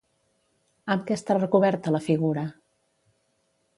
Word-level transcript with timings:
Amb 0.95 1.03
què 1.11 1.17
està 1.19 1.37
recoberta 1.39 1.93
la 1.97 2.03
figura? 2.07 2.47